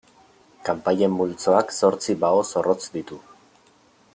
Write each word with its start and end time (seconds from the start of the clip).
Kanpaien 0.69 1.13
multzoak 1.17 1.75
zortzi 1.81 2.15
bao 2.25 2.41
zorrotz 2.53 2.81
ditu. 2.97 3.21